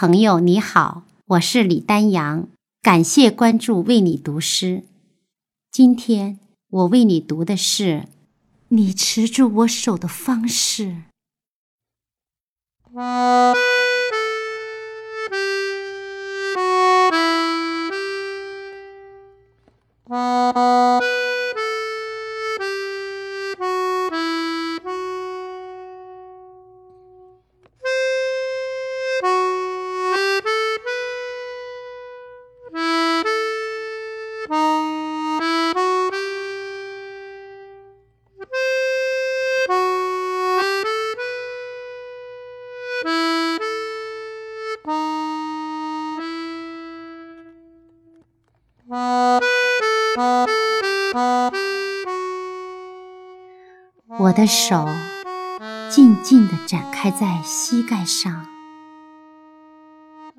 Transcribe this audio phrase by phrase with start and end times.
[0.00, 2.46] 朋友你好，我是李丹阳，
[2.80, 4.84] 感谢关注，为你读诗。
[5.72, 6.38] 今天
[6.70, 8.06] 我为你读的是
[8.68, 11.02] 你持住我手的方式。
[54.18, 54.88] 我的手
[55.90, 58.46] 静静地展开在膝盖上，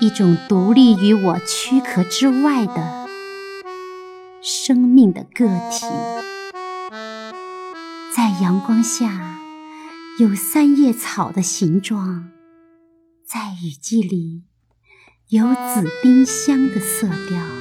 [0.00, 3.06] 一种独立于我躯壳之外的
[4.42, 5.86] 生命的个体，
[8.14, 9.38] 在阳光下
[10.18, 12.30] 有三叶草的形状，
[13.24, 14.42] 在雨季里
[15.28, 17.59] 有紫丁香的色调。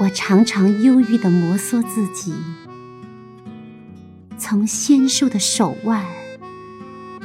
[0.00, 2.32] 我常常忧郁地摩挲自己。
[4.38, 6.04] 从纤瘦的手腕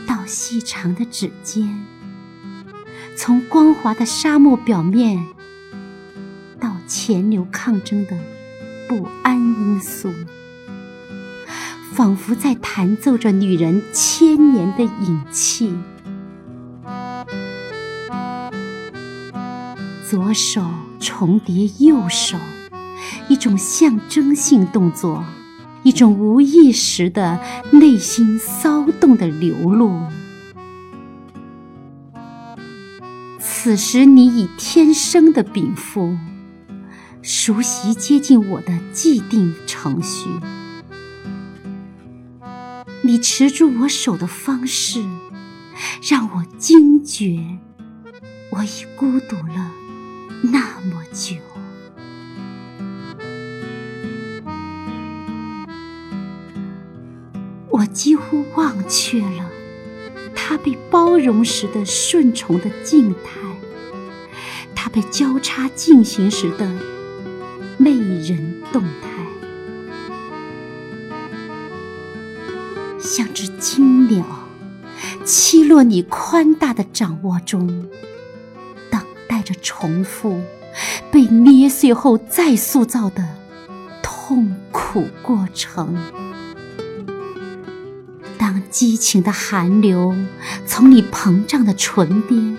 [0.08, 1.86] 到细长的指尖，
[3.16, 5.24] 从光滑的沙漠表面
[6.60, 8.18] 到潜流抗争的
[8.88, 10.12] 不安因素，
[11.94, 15.78] 仿佛在弹奏着女人千年的隐气。
[20.10, 20.64] 左手
[21.00, 22.38] 重叠右手，
[23.28, 25.24] 一种象征性动作。
[25.84, 30.00] 一种无意识的内心骚动的流露。
[33.38, 36.18] 此时，你以天生的禀赋，
[37.22, 40.30] 熟悉接近我的既定程序。
[43.02, 45.04] 你持住我手的方式，
[46.02, 47.60] 让我惊觉，
[48.52, 49.72] 我已孤独了
[50.44, 50.60] 那
[50.90, 51.36] 么久。
[57.74, 59.50] 我几乎忘却了
[60.36, 63.40] 他被包容时的顺从的静态，
[64.76, 66.72] 他被交叉进行时的
[67.80, 69.26] 媚人动态，
[73.00, 74.24] 像只金鸟
[75.26, 77.90] 栖落你宽大的掌握中，
[78.92, 80.40] 等待着重复
[81.10, 83.28] 被捏碎后再塑造的
[84.04, 85.98] 痛苦过程。
[88.74, 90.16] 激情的寒流
[90.66, 92.58] 从你膨胀的唇边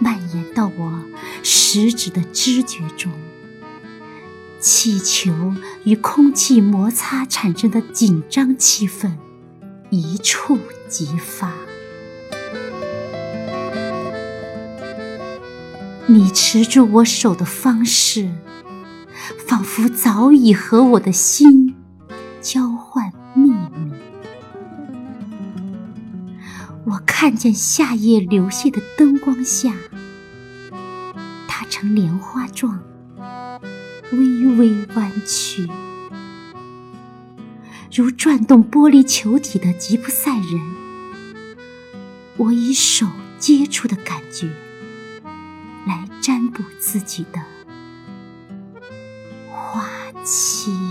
[0.00, 1.04] 蔓延到我
[1.44, 3.12] 食指的知觉中，
[4.58, 9.12] 气球与空气摩擦产生的紧张气氛
[9.90, 10.58] 一触
[10.88, 11.52] 即发。
[16.06, 18.28] 你持住我手的方式，
[19.46, 21.76] 仿佛早已和我的心
[22.42, 23.12] 交换
[27.18, 29.72] 看见夏夜流泻的灯光下，
[31.48, 32.82] 它呈莲花状，
[34.12, 35.66] 微微弯曲，
[37.90, 40.60] 如转动玻璃球体的吉普赛人。
[42.36, 43.06] 我以手
[43.38, 44.50] 接触的感觉，
[45.86, 47.40] 来占卜自己的
[49.48, 49.88] 花
[50.22, 50.85] 期。